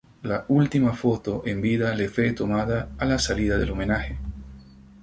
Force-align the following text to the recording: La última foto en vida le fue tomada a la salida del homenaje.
La 0.23 0.45
última 0.47 0.93
foto 0.93 1.43
en 1.45 1.61
vida 1.61 1.93
le 1.93 2.09
fue 2.09 2.33
tomada 2.33 2.89
a 2.97 3.05
la 3.05 3.19
salida 3.19 3.59
del 3.59 3.69
homenaje. 3.69 4.17